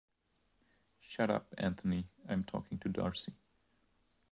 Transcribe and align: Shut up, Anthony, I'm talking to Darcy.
Shut 0.99 1.29
up, 1.29 1.53
Anthony, 1.59 2.07
I'm 2.27 2.43
talking 2.43 2.79
to 2.79 2.89
Darcy. 2.89 3.33